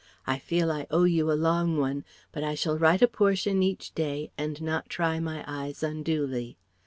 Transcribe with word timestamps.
I 0.25 0.39
feel 0.39 0.71
I 0.71 0.87
owe 0.89 1.03
you 1.03 1.31
a 1.31 1.37
long 1.37 1.77
one; 1.77 2.05
but 2.31 2.43
I 2.43 2.55
shall 2.55 2.75
write 2.75 3.03
a 3.03 3.07
portion 3.07 3.61
each 3.61 3.93
day 3.93 4.31
and 4.35 4.59
not 4.59 4.89
try 4.89 5.19
my 5.19 5.43
eyes 5.47 5.83
unduly. 5.83 6.57